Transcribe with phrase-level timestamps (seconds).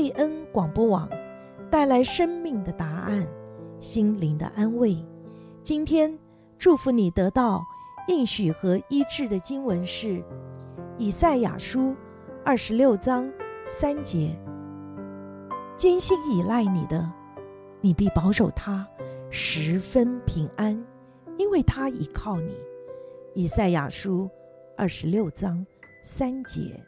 [0.00, 1.06] 贝恩广播网
[1.70, 3.28] 带来生命的答案，
[3.78, 4.96] 心灵的安慰。
[5.62, 6.18] 今天
[6.58, 7.62] 祝福你得到
[8.08, 10.24] 应许和医治的经文是
[10.96, 11.94] 以赛亚书
[12.42, 13.30] 二十六章
[13.66, 14.34] 三节：
[15.76, 17.06] 坚信倚赖你的，
[17.82, 18.88] 你必保守他
[19.28, 20.82] 十分平安，
[21.36, 22.54] 因为他倚靠你。
[23.34, 24.30] 以赛亚书
[24.78, 25.62] 二十六章
[26.02, 26.82] 三节。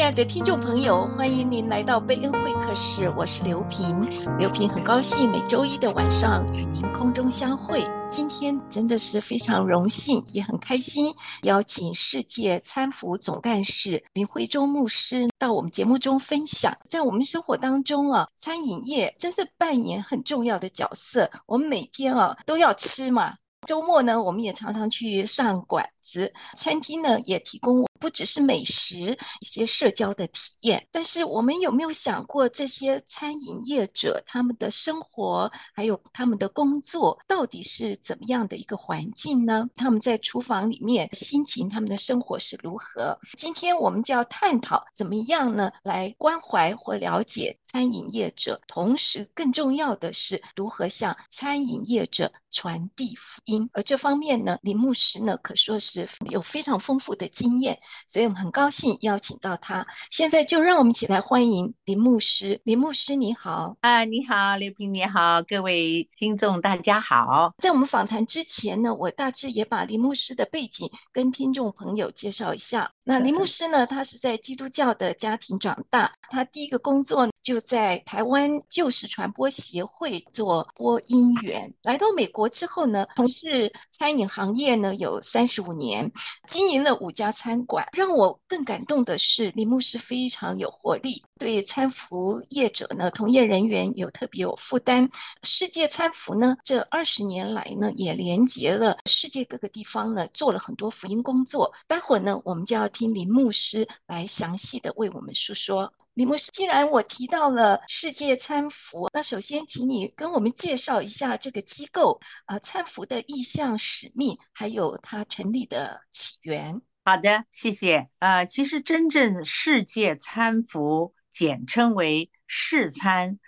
[0.00, 4.00] 亲爱的听众朋友，欢迎您来到贝恩会客室，我是刘平。
[4.38, 7.86] 刘平很高兴每周一的晚上与您空中相会。
[8.10, 16.74] 今天真的是非常荣幸，也很开心，邀请世界参服总干事林惠洲牧师到我们节目中分享。
[16.88, 21.30] 在我们生活当中啊，餐饮业真是扮演很重要的角色。
[21.44, 23.34] 我们每天啊都要吃嘛，
[23.66, 27.84] 周末呢，我们也常常去上馆子，餐厅呢也提供。
[28.00, 30.88] 不只是美食，一些社交的体验。
[30.90, 39.68] 但是我们有没有想过，这些餐饮业者他们的生活，还有他们的工作，到底是怎么样的一个环境呢？
[39.76, 43.18] 他们在厨房里面心情，他们的生活是如何？
[43.36, 53.68] 今天我们就要探讨怎么样呢，来关怀或了解餐饮业者，同时更重要的是如何向餐饮业者传递福音。
[53.74, 57.78] 而这方面呢，林牧师呢可说是有非常丰富的经验。
[58.06, 59.86] 所以我们很高兴邀请到他。
[60.10, 62.60] 现在就让我们一起来欢迎林牧师。
[62.64, 63.76] 林牧师，你好。
[63.80, 67.54] 啊，你好，刘平，你好，各位听众，大家好。
[67.58, 72.90] 在我们访谈之前呢，我大致也把林牧师的背景跟听众朋友介绍一下。
[73.04, 81.72] 那林牧师呢，他是在基督教的家庭长大，他第一个工作就在台湾救世传播协会做播音员。
[81.82, 86.10] 来到美国之后呢，从事餐饮行业呢有三十五年，
[86.46, 87.86] 经营了五家餐馆。
[87.92, 95.08] 让我更感动的是，林牧师非常有活力，对餐服业者呢、同业人员有特别有负担。
[95.42, 101.72] 世界餐服呢，这二十年来呢，也连接了世界各个地方呢，做了很多福音工作。
[101.86, 105.92] 待会儿呢，我们就要听林牧师来详细的为我们述说。
[106.20, 116.82] 林牧师，既然我提到了世界餐服，那首先请你跟我们介绍一下这个机构啊，餐服的意向、使命，还有它成立的起源。
[117.06, 118.10] 好的，谢谢。
[118.18, 123.38] 呃，其实真正世界餐服，简称为世餐，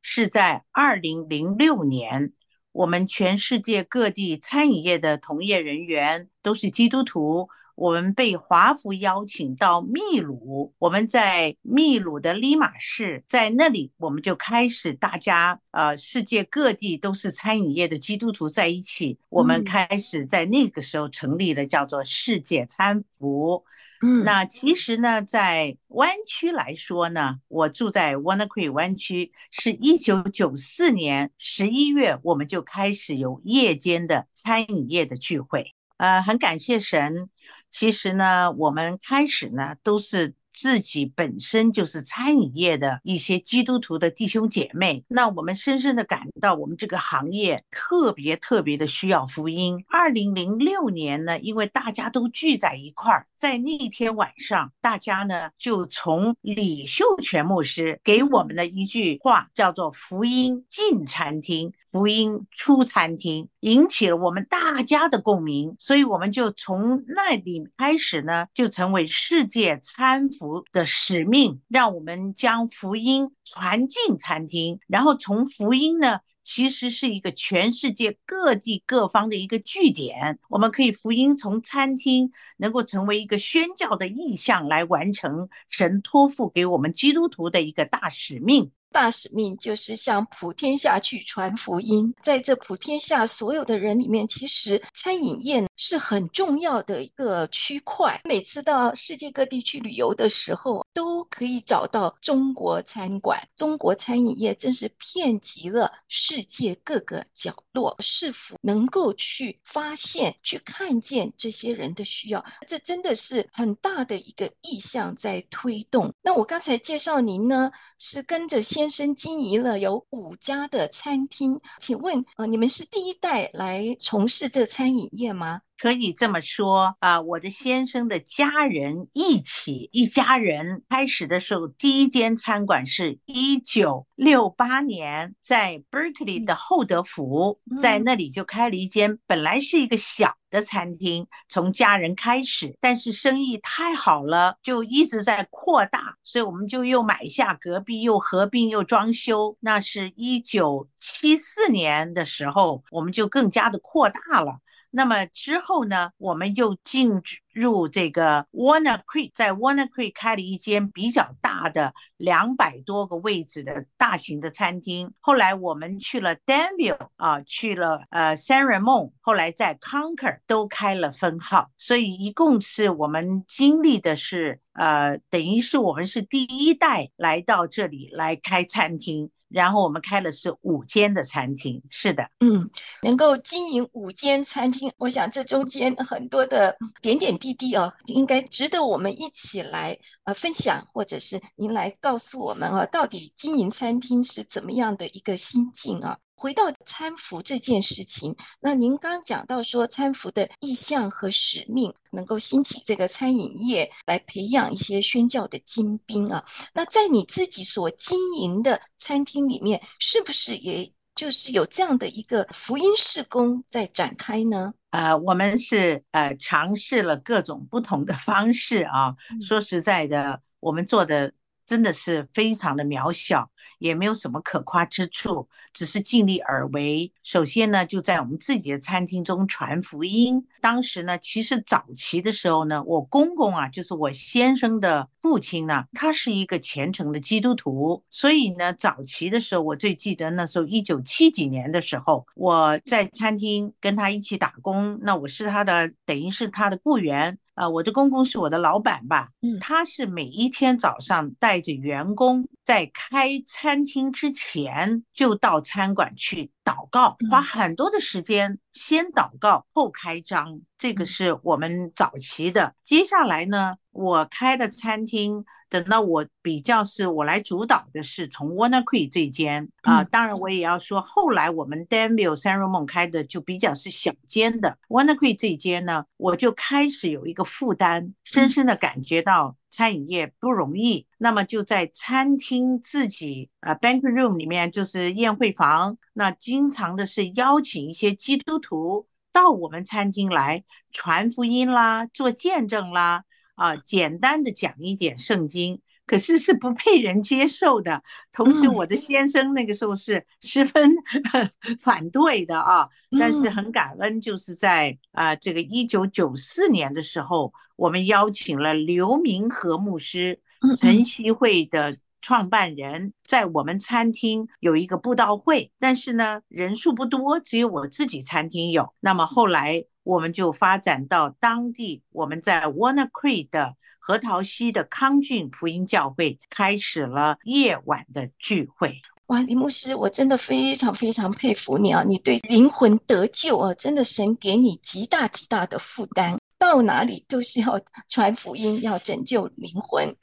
[0.00, 2.32] 是在二零零六年，
[2.72, 7.50] 我们全世界各地餐饮业的从业人员都是基督徒。
[7.82, 23.64] 我们被华府邀请到秘鲁，我们在秘鲁的利马市，在那里我们就开始，大家呃，世界各地都是餐饮业的基督徒在一起，我们开始在那个时候成立了叫做世界餐服。
[24.00, 35.74] 嗯，那其实呢，在湾区来说呢，我住在 Wannacry 湾区，是一九九四年十一月，我们就开始有夜间的餐饮业的聚会。
[35.96, 37.28] 呃，很感谢神。
[37.72, 45.04] 其实呢，我们开始呢都是自己本身就是餐饮业的一些基督徒的弟兄姐妹。
[45.08, 49.84] 那我们深深的感到，我们这个行业特别特别的需要福音。
[49.88, 61.72] 二零零六年呢，因为大家都聚在一块儿，在那天晚上，大家呢就从李秀全牧师给我们的一句话叫做“福音进餐厅”。
[61.92, 88.68] 福音出餐厅，引起了我们大家的共鸣，所以我们就从那里开始呢，就成为世界餐服的使命，让我们将福音传进餐厅，然后从福音呢，其实是一个全世界各地各方的一个据点，我们可以福音从餐厅能够成为一个宣教的意向，来完成神托付给我们基督徒的一个大使命。
[88.90, 98.20] 大使命就是向普天下去传福音，在这普天下所有的人里面，其实餐饮业是很重要的一个区块。
[98.22, 103.42] 每次到世界各地去旅游的时候，都可以找到中国餐馆。
[103.56, 107.96] 中国餐饮业真是遍及了世界各个角落。
[107.98, 112.44] 是否能够去发现、去看见这些人的需要？
[112.68, 116.14] 这真的是很大的一个意向在推动。
[116.22, 117.68] 那我刚才介绍您呢，
[117.98, 118.88] 是跟着先。
[118.92, 125.62] 生经营了有五家的餐厅，请问呃，你们是第一代来从事这餐饮业吗？
[125.82, 149.56] 可以这么说啊，我的先生的家人一起，一家人开始的时候，第一间餐馆是一九六八年在 Berkeley 的厚德福，在那里就开了一间，本来是一个小的餐厅，从家人开始，但是生意太好了，就一直在扩大，所以我们就又买下隔壁，又合并，又装修。
[149.58, 154.60] 那是一九七四年的时候，我们就更加的扩大了。
[154.94, 157.22] 那么之后呢，我们又进
[157.52, 165.10] 入这个 Warner Creek，在 Warner Creek 开了一间比较大的两百多个位置的大型的餐厅。
[165.18, 171.70] 后来我们去了 Danville 啊，去了呃 San Ramon，后来在 Concord 都开了分号。
[171.78, 179.30] 所以一共是我们经历的是呃，等于是我们是第一代来到这里来开餐厅。
[179.52, 182.68] 然后我们开的是五间的餐厅，是的，嗯，
[183.02, 196.18] 能够经营五间餐厅，我想这中间很多的点点滴滴哦，应该值得我们一起来呃分享，或者是您来告诉我们啊，到底经营餐厅是怎么样的一个心境啊？
[196.42, 206.44] 回到餐福这件事情，那您刚讲到说餐福的意向和使命，能够兴起这个餐饮业，来培养一些宣教的精兵啊。
[206.74, 214.72] 那在你自己所经营的餐厅里面，是不是也就是有这样的一个福音事工在展开呢？
[214.90, 219.14] 呃，我们是呃尝试了各种不同的方式啊。
[219.40, 221.32] 说实在的，我们做的。
[221.64, 223.48] 真的是非常的渺小，
[223.78, 227.12] 也没有什么可夸之处，只是尽力而为。
[227.22, 230.44] 首先呢，就在我们自己的餐厅中传福音。
[230.60, 247.38] 当时呢，其实早期的时候呢，我公公啊，就是我先生的父亲呢，他是一个虔诚的基督徒，所以呢，早期的时候，我最记得那时候一九七几年的时候，我在餐厅跟他一起打工，那我是他的，等于是他的雇员。
[247.54, 249.28] 啊、呃，我的公公是我的老板吧？
[249.42, 262.74] 嗯，他是每一天早上带着员工在开餐厅之前就到餐馆去祷告，花很多的时间先祷告后开张，这个是我们早期的。
[262.82, 265.44] 接下来呢，我开的餐厅。
[265.72, 281.06] 等到我比较是我来主导的是从 Walnut Creek 这间啊、呃，当然我也要说，后来我们 Danville San Ramon 开的就比较是小间的 Walnut Creek 这间呢，我就开始有一个负担，深深的感觉到餐饮业不容易。
[281.16, 293.24] 那么就在餐厅自己呃 Banquet Room 里面，就是宴会房，那经常的是邀请一些基督徒到我们餐厅来传福音啦，做见证啦。
[293.54, 298.02] 啊，简单的讲一点圣经，可是是不被人接受的。
[298.32, 300.94] 同时，我的先生那个时候是十分
[301.78, 302.88] 反对的啊。
[303.18, 310.40] 但是很感恩，就是在啊这个一九九四年的时候，我们邀请了刘明和牧师，
[310.78, 315.70] 晨曦会的创办人，在我们餐厅有一个布道会。
[315.78, 318.94] 但是呢，人数不多，只有我自己餐厅有。
[319.00, 319.84] 那么后来。
[320.04, 329.00] 我们就发展到当地，我们在 w a n n a Creek 的核桃溪的康俊福音教会开始了夜晚的聚会。
[329.26, 332.02] 哇，李牧师，我真的非常非常佩服你啊！
[332.02, 336.36] 你对灵魂得救啊，真的神给你极大极大的负担，
[336.72, 337.78] 到哪里 都是要
[338.08, 340.16] 传福音，要拯救灵魂。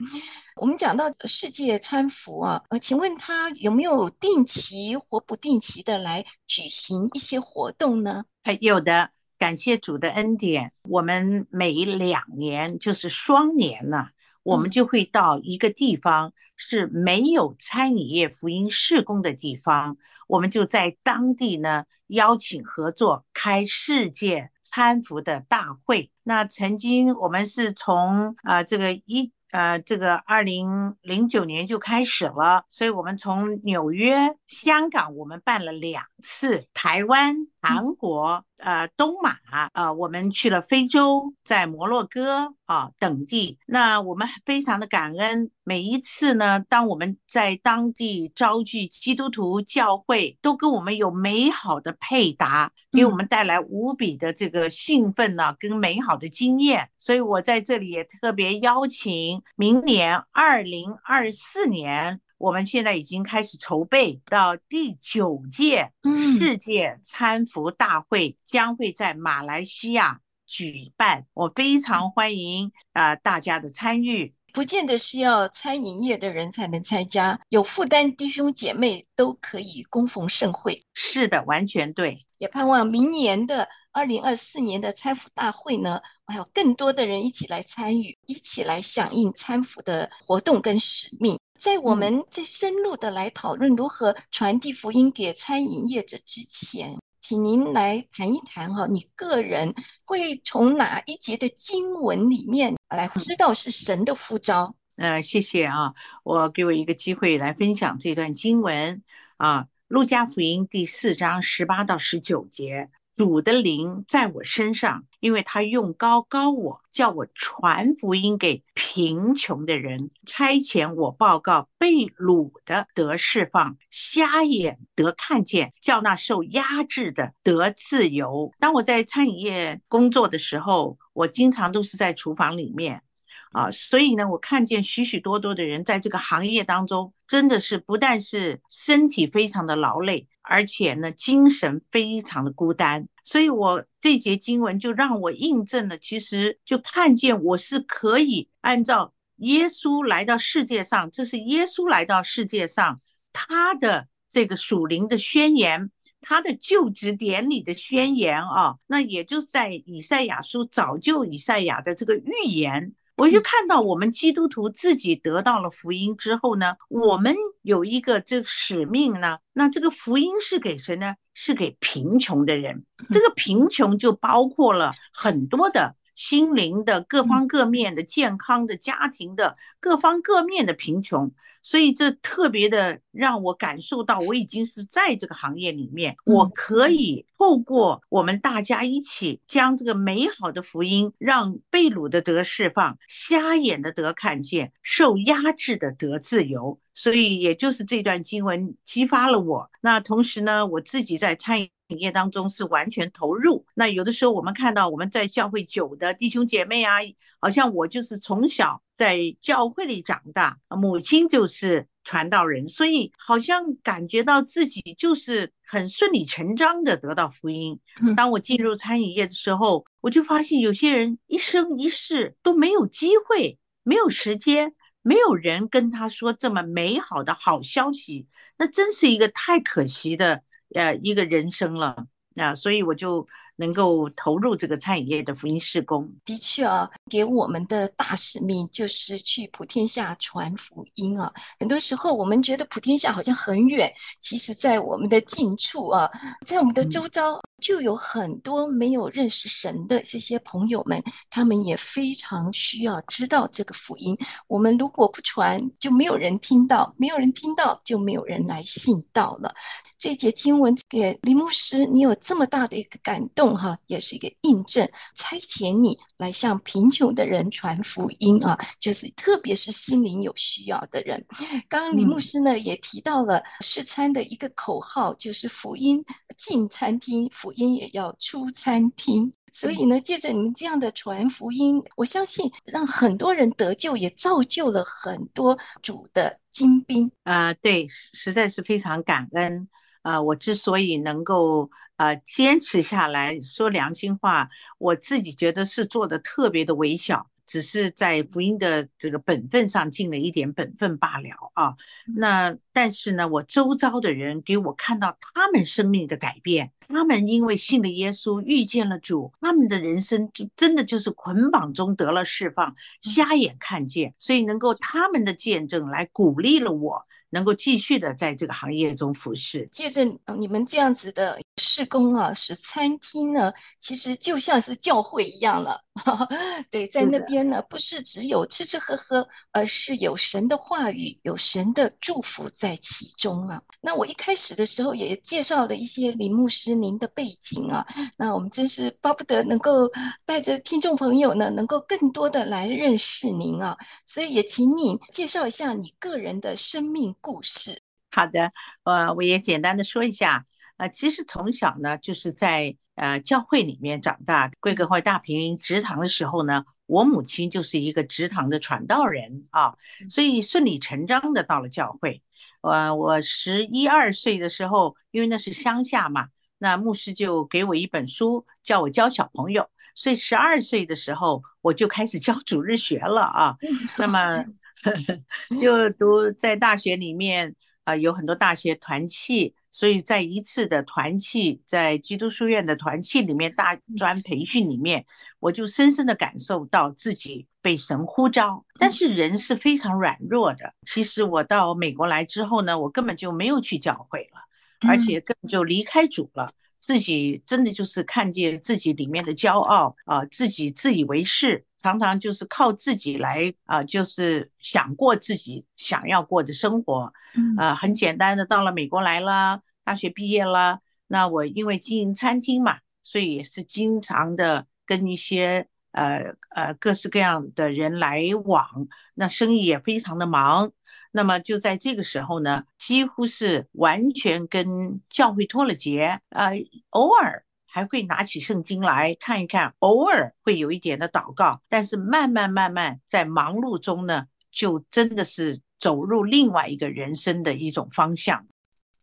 [0.56, 8.25] 我们讲到世界餐福啊，呃，请问他有没有定期或不定期的来举行一些活动呢？
[8.44, 9.12] 哎，有的。
[9.38, 14.08] 感谢主的恩典，我们每两年就是双年呢，
[14.44, 19.96] 我们就会到一个地方是没有餐饮业福音事工的地方，
[20.27, 26.11] 我们就在当地呢邀请合作开世界搀扶的大会。
[26.23, 29.31] 那曾经我们是从啊这个一。
[29.51, 39.36] 呃，这个二零零九年就开始了，所以我们从纽约、香港，我们办了两次；台湾、韩国、呃，东马，
[39.74, 43.58] 呃，我们去了非洲，在摩洛哥啊等地。
[43.66, 56.89] 那我们非常的感恩，每一次呢，当我们在当地召聚基督徒教会，都跟我们有美好的配搭，给我们带来无比的这个兴奋呢、啊，跟美好的经验。
[56.98, 59.42] 所以我在这里也特别邀请。
[59.56, 65.91] 明年二零二四年，我们现在已经开始筹备到第九届
[66.39, 74.34] 世界餐福大会将会在马来西亚举办，我非常欢迎啊、呃、大家的参与。
[74.53, 80.84] 不见得是要餐饮业的人才能参加，有负担弟兄姐妹都可以恭逢盛会。
[80.93, 82.25] 是的，完全对。
[82.39, 91.38] 也盼望明年的二零二四年的餐服大会呢，还有更多的人一起来参与，一起来响应餐服的活动跟使命。
[91.60, 99.75] 在我们在深入的来讨论如何传递福音给餐饮业者之前，请您来谈一谈哈，你个人
[100.06, 104.74] 会从哪一节的经文里面来知道是神的呼召？
[104.96, 109.04] 呃，谢谢啊，我给我一个机会来分享这段经文
[109.36, 112.89] 啊，《路加福音》第四章十八到十九节。
[113.19, 128.53] 主的灵在我身上，因为他用高高我，叫我传福音给贫穷的人，差遣我报告被掳的得释放，瞎眼得看见，叫那受压制的得自由。
[128.57, 133.03] 当我在餐饮业工作的时候，我经常都是在厨房里面。
[133.51, 143.08] 啊，所以呢，我看见许许多多的人在这个行业当中，真的是不但是身体非常的劳累，而且呢，精神非常的孤单。
[143.24, 153.00] 所以我这节经文就让我印证了，其实就看见我是可以按照耶稣来到世界上，这是耶稣来到世界上
[153.31, 155.91] 他的这个属灵的宣言，
[156.22, 162.93] 他的就职典礼的宣言啊，那也就在以赛亚书早就以赛亚的这个预言。
[163.19, 169.38] 我就看到我们基督徒自己得到了福音之后呢，我们有一个这个使命呢。
[169.53, 171.15] 那这个福音是给谁呢？
[171.33, 172.85] 是给贫穷的人。
[173.11, 181.31] 这个贫穷就包括了很多的心灵的各方各面的健康的家庭的各方各面的贫穷。
[181.61, 196.79] 所以这特别的让我感受到，我已经是在这个行业里面，我可以透过我们大家一起将这个美好的福音，让被掳的得释放，瞎眼的得看见，受压制的得自由。
[196.93, 199.69] 所以也就是这段经文激发了我。
[199.81, 201.69] 那同时呢，我自己在餐饮。
[201.98, 203.65] 业当中是完全投入。
[203.74, 206.98] 那有的时候我们看到我们在教会久的弟兄姐妹啊，
[207.39, 217.79] 好像我就是从小在教会里长大，母亲就是传道人，所以好像感觉到自己就是很顺理成章的得到福音。
[218.15, 228.27] 当我进入餐饮业的时候，我就发现有些人一生一世都没有机会，没有时间，没有人跟他说这么美好的好消息，
[228.58, 230.43] 那真是一个太可惜的。
[230.75, 231.95] 呃，一个人生了
[232.35, 236.09] 啊，所以我就能够投入这个餐饮业的福音事工。
[236.23, 241.31] 的确啊，给我们的大使命就是去普天下传福音啊。
[241.59, 246.09] 很多时候我们觉得普天下好像很远，其实在我们的近处啊，
[246.45, 254.18] 在我们的周遭就有很多没有认识神的这些朋友们，他们也非常需要知道这个福音。
[254.48, 259.54] 我们如果不传，就没有人听到；没有人听到，就没有人来信道了。
[259.98, 271.25] 这节经文给林牧师，你有这么大的一个感动哈，也是一个印证，差遣你来向贫穷的人传福音啊，就是特别是心灵有需要的人。
[271.68, 276.01] 刚刚林牧师呢也提到了试餐的一个口号，就是福音
[276.38, 279.32] 进餐厅，福音也要出餐厅。
[279.51, 287.51] 所以呢，借着你们这样的传福音，我相信让很多人得救，也造就了很多主的精兵啊。
[287.56, 289.68] 对，实在是非常感恩。
[290.03, 301.74] 啊，我之所以能够啊坚持下来说良心话，我自己觉得是做的特别的微小，只是在福音的这个本分上尽了一点本分罢了啊。
[302.15, 317.01] 那但是呢，我周遭的人给我看到他们生命的改变，他们因为信了耶稣，遇见了主，他们的人生就真的就是捆绑中得了释放，瞎眼看见，所以能够他们的见证来鼓励了我。
[317.29, 320.03] 能够继续的在这个行业中服侍，借着
[320.38, 325.79] 你们这样子的施工啊，使餐厅呢，其实就像是教会一样了。
[326.71, 333.62] 对，在那边呢，不是只有吃吃喝喝，而是有神的话语，有神的祝福在其中啊。
[333.81, 339.89] 那我一开始的时候也介绍了一些林牧师您的背景啊，那我们真是巴不得能够
[340.25, 347.81] 带着听众朋友呢，能够更多的来认识您啊，所以也请你介绍一下你个人的生命故事。
[348.11, 348.51] 好的，
[348.83, 350.45] 呃，我也简单的说一下，
[350.77, 352.75] 呃，其实从小呢就是在。
[352.95, 359.73] 呃，教会里面长大，贵格会大平职堂的时候呢，我母亲就是一个职堂的传道人啊，
[360.09, 362.21] 所以顺理成章的到了教会。
[362.59, 373.55] 呃，我十一二岁的时候，因为那是乡下嘛，那牧师就给我一本书，叫我教小朋友，所以十二岁的时候我就开始教主日学了啊。
[373.97, 374.43] 那么
[375.59, 379.53] 就读在大学里面啊，呃，有很多大学团契。
[379.71, 385.05] 所以在一次的团契，在基督书院的团契里面，大专培训里面，
[385.39, 388.65] 我就深深的感受到自己被神呼召。
[388.79, 390.74] 但是人是非常软弱的。
[390.88, 396.51] 其实我到美国来之后呢，我根本就没有去教会了，而且根本就离开主了。
[396.79, 407.12] 自己真的就是看见自己里面的骄傲啊，自己自以为是，常常就是靠自己来啊，就是想过自己想要过的生活，
[407.57, 420.71] 啊，很简单的，到了美国来了，大学毕业了，那我因为经营餐厅嘛，所以也是经常的跟一些呃呃各式各样的人来往，那生意也非常的忙。
[421.12, 426.51] 那么就在这个时候呢，几乎是完全跟教会脱了节，呃，
[426.91, 438.45] 偶尔还会拿起圣经来看一看，偶尔会有一点的祷告，但是慢慢慢慢在忙碌中呢，就真的是走入另外一个人生的一种方向。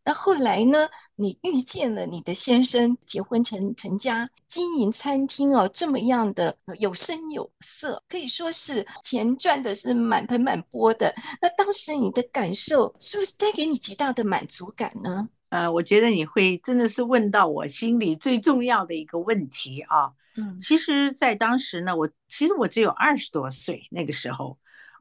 [0.05, 0.89] 那后来呢？
[1.17, 11.13] 你遇见了你的先生，结婚成成家，经营餐厅哦，这么样的有声有色，可以说是钱赚的是满盆满钵的。
[11.41, 15.29] 那当时你的感受是不是带给你极大的满足感呢？
[15.51, 20.13] 呃，我觉得你会真的是问到我心里最重要的一个问题啊。
[20.37, 24.59] 嗯，其实，在当时呢，我其实我只有二十多岁，那个时候，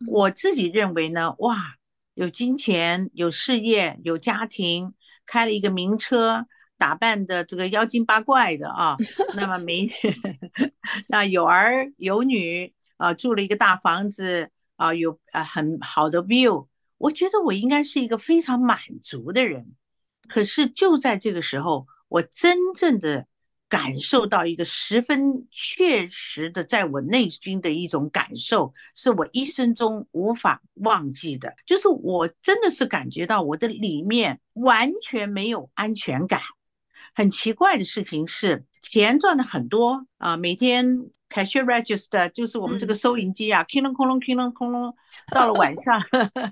[0.07, 1.75] 我自己认为呢，哇。
[2.15, 4.93] 有金钱，有事业，有家庭，
[5.25, 6.45] 开了一个名车，
[6.77, 8.95] 打扮的这个妖精八怪的啊，
[9.35, 9.91] 那么没，
[11.09, 19.73] 那有儿有女啊，住了一个大房子啊，有啊很好的 view，我觉得我应该是一个非常满足的人。
[20.27, 23.25] 可是就在这个时候，我真正的。
[23.67, 31.51] 感受到一个十分确实的，在我内心的一种感受，是我一生中无法忘记的。
[31.65, 36.39] 就是我真的是感觉到我的里面完全没有安全感。
[37.15, 41.09] 很奇怪的事情是，钱赚的很多啊，每天。
[41.27, 44.95] Cash register 就是我们这个收银机啊，哐隆哐隆哐隆哐隆，
[45.31, 45.99] 到了晚上，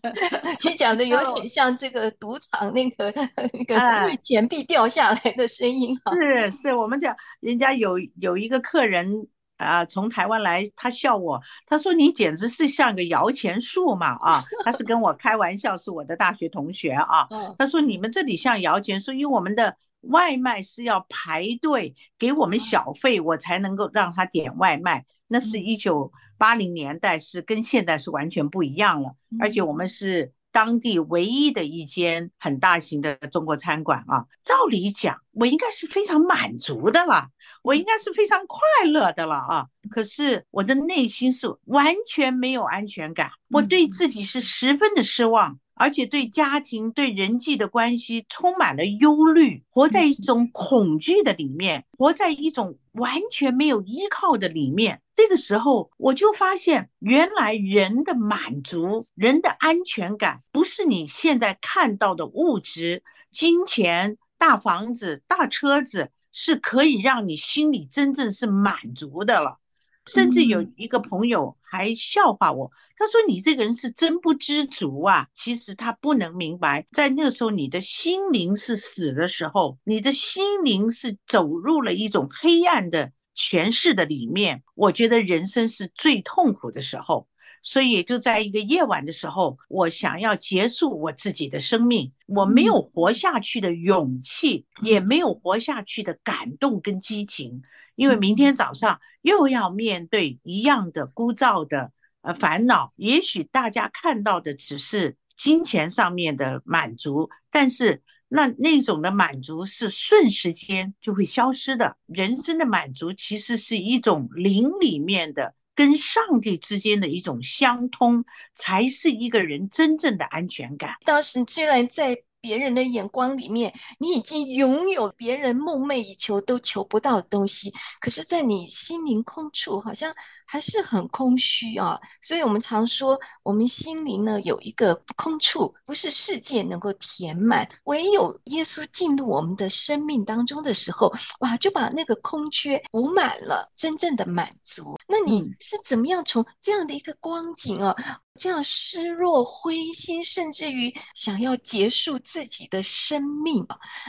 [0.66, 3.14] 你讲的有点像这个赌场那个
[3.54, 6.12] 那个钱币掉下来的声音哈。
[6.16, 17.28] 是是，我们讲人家有有一个客人啊，从台湾来，他笑我，他说你简直是像个摇钱树嘛啊， 他是跟我开玩笑，是我的大学同学啊，
[17.60, 19.78] 他说你们这里像摇钱树，因为我们的。
[20.04, 25.06] 外卖是要排队给我们小费，我才能够让他点外卖。
[25.28, 29.16] 那是一九八零年代，是跟现在是完全不一样了。
[29.40, 34.26] 而且我们是当地唯一的一间很大型的中国餐馆啊。
[34.44, 37.30] 照理讲，我应该是非常满足的了，
[37.64, 39.66] 我应该是非常快乐的了啊。
[39.90, 45.58] 可是我的内心是完全没有安全感，我对自己是十分的失望。
[45.84, 55.02] 而且对家庭、对人际的关系充满了忧虑，活在一种恐惧的里面，活在一种完全没有依靠的里面。
[55.14, 69.60] 这个时候，我就发现，原来人的满足、人的安全感，不是你现在看到的物质、金钱、大房子、大车子，是可以让你心里真正是满足的了。
[70.08, 84.62] 甚至有一个朋友还笑话我，他说：“你这个人是真不知足啊！”其实他不能明白，在那个时候，你的心灵是死的时候，你的心灵是走入了一种黑暗的诠释的里面。
[84.76, 87.28] 我觉得人生是最痛苦的时候。
[87.66, 97.64] 所以也就在一个夜晚的时候，我想要结束我自己的生命，我没有活下去的勇气，也没有活下去的感动跟激情，
[97.96, 102.92] 因为明天早上又要面对一样的枯燥的呃烦恼。
[102.98, 111.96] 也许大家看到的只是金钱上面的满足，但是那那种的满足是瞬时间就会消失的。
[112.08, 115.56] 人生的满足其实是一种灵里面的。
[115.76, 120.96] 跟上帝之间的一种相通，才是一个人真正的安全感。
[121.06, 122.24] 当时居然在。
[122.44, 130.14] 别人的眼光里面，你已经拥有别人梦寐以求都求不到的东西，可是，在你心灵空处，好像
[130.46, 131.98] 还是很空虚啊。
[132.22, 144.98] 所以，我们常说，我们心灵呢有一个空处，不是世界能够填满，唯有耶稣进入我们的生命当中的时候，哇，就把那个空缺补满了，真正的满足。
[145.08, 147.96] 那你是怎么样从这样的一个光景啊？
[148.36, 153.66] 这样失落、灰心，甚至于想要结束自己的生命，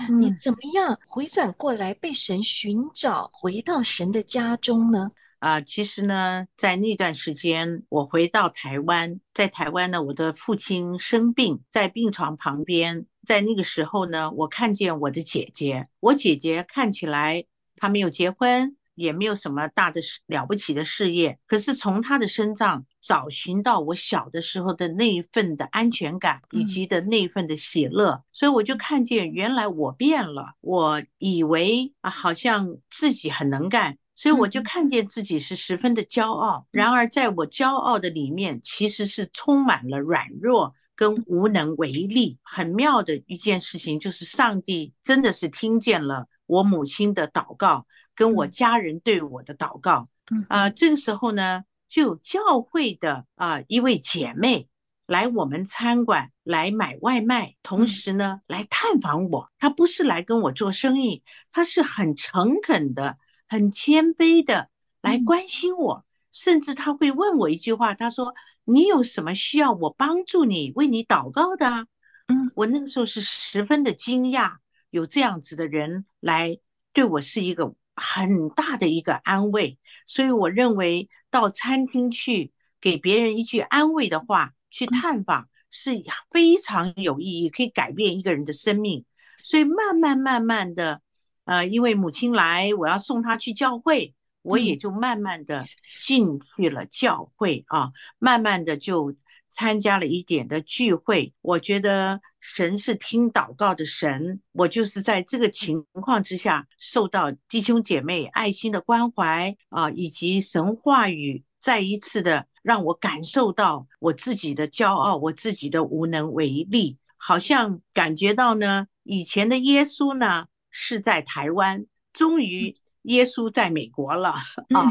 [0.09, 5.11] 嗯、你怎么样回转过来，被神寻找，回到神的家中呢？
[5.41, 17.45] 啊，其实呢，在那段时间，我回到台湾，在台湾呢，我的父亲生病在病床旁边，在那个时候呢，我看见我的姐姐，我姐姐看起来
[17.77, 33.99] 她没有结婚，也没有什么大的了不起的事业，可是从他的身上找寻到我小的时候的那一份的安全感，以及的那一份的喜乐，所以我就看见原来我变了，我以为啊，好像自己很能干。
[34.17, 42.39] 所以我就看见自己是十分的骄傲，然而在我骄傲的里面，其实是充满了软弱跟无能为力。
[42.45, 50.09] 很妙的一件事情就是，上帝真的是听见了我母亲的祷告，跟我家人对我的祷告。
[50.49, 54.69] 啊，这个时候呢，就有教会的啊一位姐妹
[55.07, 59.51] 来我们餐馆来买外卖，同时呢来探访我。
[59.59, 63.19] 她不是来跟我做生意，她是很诚恳的。
[63.47, 64.71] 很谦卑的
[65.03, 71.87] 来关心我，甚至他会问我一句话，他说：“你有什么需要我帮助你、为你祷告的啊？”
[72.29, 74.55] 嗯，我那个时候是十分的惊讶，
[74.91, 76.59] 有这样子的人来
[76.95, 89.05] 对我是一个很大的一个安慰，所以我认为到餐厅去给别人一句安慰的话，去探访是非常有意义，可以改变一个人的生命。
[89.43, 91.01] 所以慢慢慢慢的。
[91.47, 95.63] 呃，因为母亲来，我要送她去教会，我也就慢慢的
[96.01, 99.15] 进去了教会啊，慢慢的就
[99.55, 101.33] 参加了一点的聚会。
[101.41, 120.47] 我觉得神是听祷告的神，我就是在这个情况之下，受到弟兄姐妹爱心的关怀啊，以及神话语再一次的让我感受到我自己的骄傲，我自己的无能为力，好像感觉到呢，以前的耶稣呢。
[120.77, 124.31] 是在台湾，终于耶稣在美国了
[124.75, 124.85] 啊！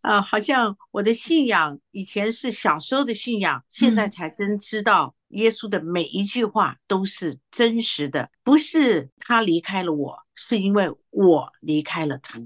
[0.00, 12.40] 呃呃，好像我的信仰以前是小时候的信仰，现在才真知道耶稣的每一句话都是真实的，不是他离开了我，是因为我离开了他，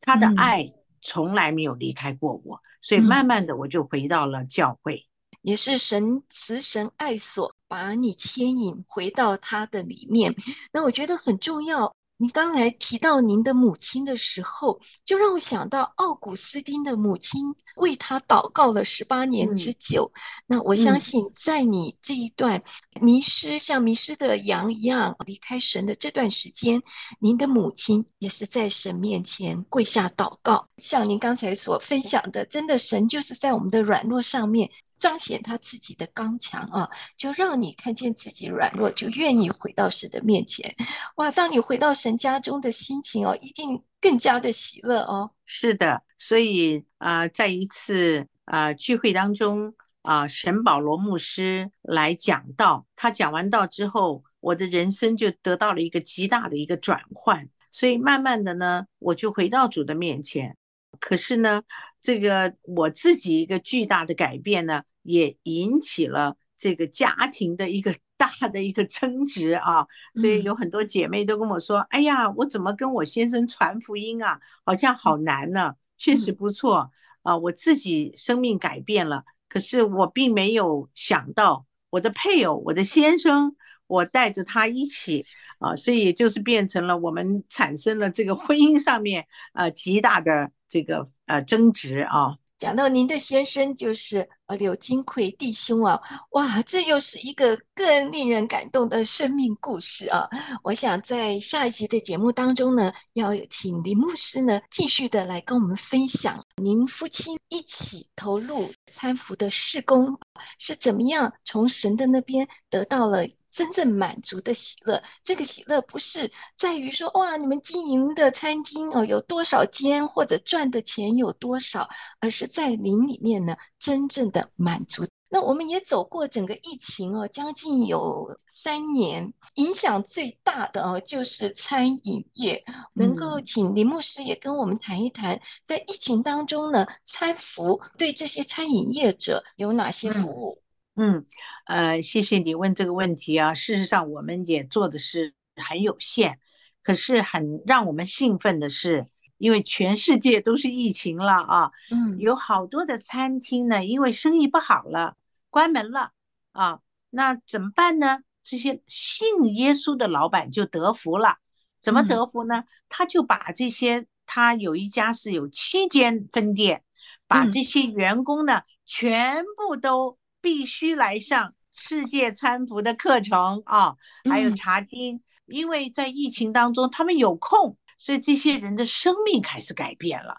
[0.00, 0.68] 他的爱
[1.02, 5.06] 从来没有离开过我，所以慢慢的我就回到了教会，
[5.42, 7.54] 也是神慈神爱所。
[7.66, 10.32] 把你牵引回到他的里面，
[10.72, 11.92] 那我觉得很重要。
[12.24, 20.10] 你刚才提到您的母亲的时候，就让我想到奥古斯丁的母亲为他祷告了十八年之久。
[20.14, 22.62] 嗯、那我相信，在你这一段
[22.98, 26.80] 迷失，像迷失的羊一样离开神的这段时间，
[27.20, 30.66] 您的母亲也是在神面前跪下祷告。
[30.78, 34.70] 像您刚才所分享的，真的神就是在我们的软弱上面。
[35.04, 36.88] 彰显他自己的刚强啊，
[37.18, 40.74] 就让你看见自己软弱，就愿意回到神的面前。
[41.16, 45.30] 哇，当你回到神家中的心情哦，一定更加的喜乐哦。
[45.44, 57.46] 是的，所以啊、在一次啊、聚会当中啊、呃，沈保罗牧师来讲道，他讲完道之后，我的人生就得到了一个极大的一个转换。
[57.70, 60.56] 所以慢慢的呢，我就回到主的面前。
[61.04, 61.62] 可是呢，
[62.00, 64.82] 这个我自己一个巨大的改变呢。
[65.06, 74.40] 也引起了这个家庭的一个 大的一个争执啊，所以有很多姐妹都跟我说：“哎呀，我怎么跟我先生传福音啊？
[74.64, 76.90] 好像好难呢。”确实不错
[77.20, 83.54] 啊，我自己生命改变了，可是我并没有想到我的配偶，我的先生，
[83.86, 85.26] 我带着他一起
[85.58, 92.34] 啊，所以就是变成了我们产生了这个婚姻上面呃极大的这个呃争执啊。
[92.58, 100.28] 讲到您的先生就是呃柳金奎弟兄啊，哇，这又是一个更令人感动的生命故事啊！
[100.64, 110.18] 我想在下一集的节目当中呢，要请林牧师呢继续的来跟我们分享您夫妻一起投入餐福的事工
[110.58, 113.24] 是怎么样从神的那边得到了。
[113.54, 121.88] 真正满足的喜乐，这个喜乐不是在于说哇，你们经营的餐厅哦有多少间，或者赚的钱有多少，
[122.18, 125.06] 而是在灵里面呢，真正的满足。
[125.28, 132.64] 那我们也走过整个疫情哦，将近有三年，影响最大的哦就是餐饮业。
[132.94, 140.63] 能够请林牧师也跟我们谈一谈，在疫情当中呢，餐服对这些餐饮业者有哪些服务？
[140.96, 141.26] 嗯嗯，
[141.66, 143.52] 呃，谢谢你问这个问题啊。
[143.52, 146.38] 事实上，我们也做的是很有限，
[146.82, 149.06] 可是很让我们兴奋的是，
[149.38, 155.16] 因为全世界都是疫情了啊，嗯，有好多的餐厅呢，因为生意不好了，
[155.50, 156.12] 关门了
[156.52, 156.80] 啊，
[157.10, 158.20] 那怎么办呢？
[158.44, 159.26] 这些信
[159.56, 161.38] 耶稣的老板就得福了，
[161.80, 162.64] 怎么得福呢？
[162.88, 166.84] 他就把这些他有一家是有七间分店，
[167.26, 173.96] 把这些员工呢、嗯、全部都必须来上世界餐服的课程啊，
[174.28, 180.36] 还有茶经，嗯、因为在疫情当中他们有空，所以这些人的生命开始改变了。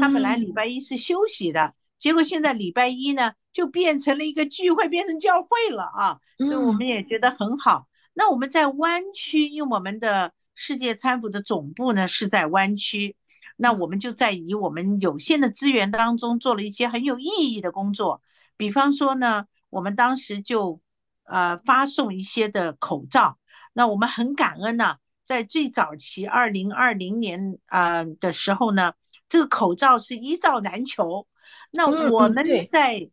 [0.00, 7.88] 他本来礼拜一是休息的，嗯、结果现在礼拜一呢就变成了一个聚会，变成教会了啊，所以我们也觉得很好。
[7.88, 10.32] 嗯、那我们在湾区，因为我们的。
[10.54, 13.16] 世界餐服的总部呢是在湾区，
[13.56, 18.20] 那我们就在以我们有限的资源当中做了一些很有意义的工作，
[18.56, 20.80] 比方说呢，我们当时就
[21.24, 23.38] 呃发送一些的口罩，
[23.72, 28.92] 那我们很感恩呢、啊，在最早期二零二零年啊、呃、的时候呢，
[29.28, 31.26] 这个口罩是一罩难求，
[31.72, 33.10] 那我们在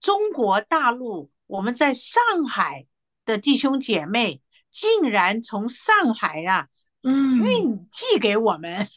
[0.00, 2.86] 中国大陆，我们在上海
[3.24, 6.68] 的弟兄姐妹竟然从上海啊。
[7.06, 8.88] 嗯，运寄给我们，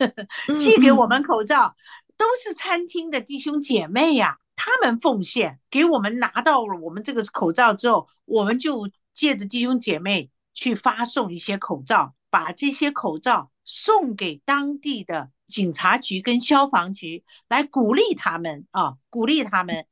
[0.58, 1.76] 寄给我们口罩，
[2.16, 19.86] 都是餐厅的弟兄姐妹呀，他们奉献给我们，拿到了我们这个口罩之后，我们就借着弟兄姐妹去发送一些口罩，把这些口罩送给当地的警察局跟消防局，来鼓励他们啊，鼓励他们，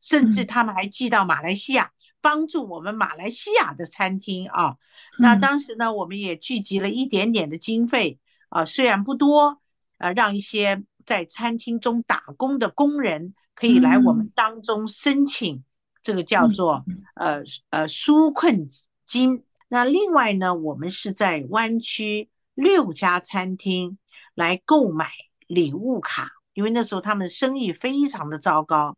[0.00, 1.92] 甚至他们还寄到马来西亚。
[2.22, 4.76] 帮助我们马来西亚的餐厅啊，
[5.18, 9.60] 那当时呢，我们也聚集了一点点的经费啊，虽然不多，
[9.98, 15.62] 呃，让一些在餐厅中打工的工人可以来我们当中申请
[16.02, 18.68] 这个叫做呃呃纾困
[19.06, 19.44] 金。
[19.68, 23.98] 那另外呢，我们是在湾区六家餐厅
[24.34, 25.12] 来购买
[25.46, 28.96] 礼物卡，因为那时候他们生意非常的糟糕，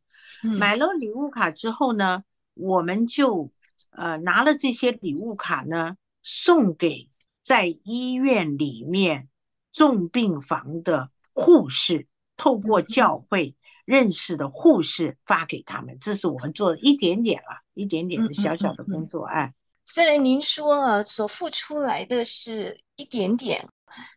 [0.58, 2.24] 买了礼物卡之后呢。
[2.56, 3.50] 我们就
[3.90, 7.10] 呃拿了这些礼物卡呢，送给
[7.42, 9.28] 在医院里面
[9.72, 15.96] 重病房的护士，透过教会认识的护士发给他们。
[16.00, 19.24] 这是我们做的一点点了，一点点的小小的工作。
[19.24, 19.52] 哎，
[19.84, 23.66] 虽然您说啊，所付出来的是一点点，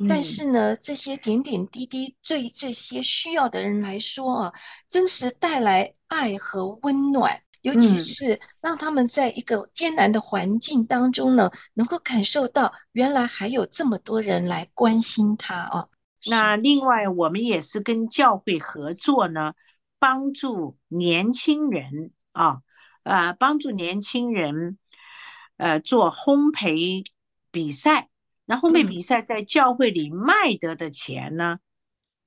[0.07, 4.53] 但是呢，这些点点滴滴对这些需要的人来说啊，
[4.87, 7.41] 真是带来爱和温暖。
[7.63, 15.89] 尤其是让他们在一个艰难的环境当中呢，能够感受到原来还有这么多人来关心他哦。
[16.25, 19.53] 那另外，我们也是跟教会合作呢，
[19.99, 22.61] 帮助年轻人啊，
[23.03, 24.77] 呃，帮助年轻人，
[25.57, 27.05] 呃，做烘焙
[27.51, 28.09] 比赛。
[28.45, 31.59] 那烘焙比赛在教会里卖得的钱呢，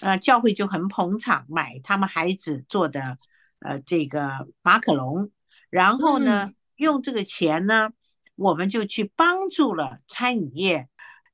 [0.01, 3.19] 呃，教会就很捧场，买他们孩子做的。
[3.63, 5.31] 呃，这个马可龙，
[5.69, 7.91] 然后呢，嗯、用这个钱呢，
[8.35, 10.89] 我们就去帮助了餐饮业，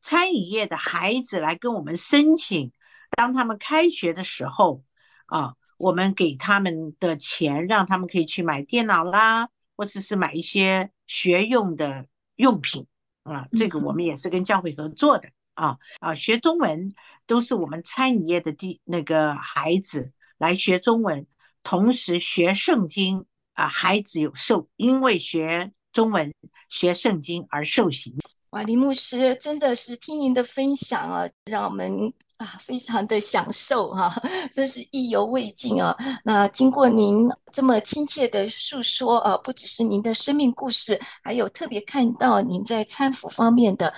[0.07, 2.71] 餐饮业的孩子来跟我们申请，
[3.17, 4.85] 当他们开学的时候，
[5.27, 12.87] 啊，我们给他们的钱，让他们可以去买电脑啦，或者是买一些学用的用品
[13.25, 16.95] 啊，这个我们也是跟教会合作的啊啊，学中文
[17.27, 21.27] 都是我们餐饮业的第那个孩子来学中文。
[21.65, 26.33] 同时学圣经啊，孩子有受，因为学中文
[26.69, 28.17] 学圣经而受刑。
[28.51, 34.15] 哇，林牧师真的是听您的分享啊，让我们啊非常的享受哈、
[34.53, 35.97] 真是意犹未尽啊。
[36.25, 43.93] 那经过您这么亲切的诉说啊，不只是您的生命故事，还有特别看到您在餐福方面的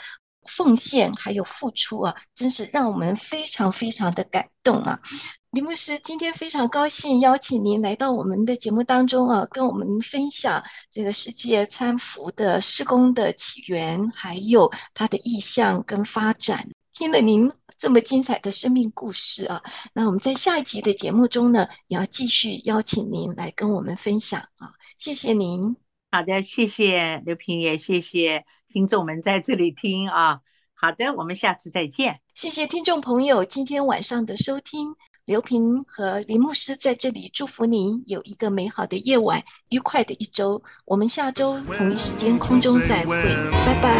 [0.46, 4.98] 奉献还有付出啊，真是让我们非常非常的感动啊。
[5.50, 16.68] 林牧师，今天非常高兴邀请您来到我们的节目当中啊，跟我们分享这个世界餐服的施工的起源，还有它的意向跟发展。
[16.92, 19.62] 听了您这么精彩的生命故事啊，
[19.94, 24.72] 那我们在下一集的节目中呢，也要继续邀请您来跟我们分享啊。
[24.98, 25.74] 谢谢您。
[26.10, 30.40] 好的，谢谢刘平，也谢谢听众们在这里听啊。
[30.74, 32.20] 好的，我们下次再见。
[32.34, 34.94] 谢谢听众朋友今天晚上的收听。
[35.28, 40.62] 刘平和林牧师在这里祝福您有一个美好的夜晚，愉快的一周。
[40.86, 43.22] 我们下周同一时间空中再会，
[43.66, 43.92] 拜拜。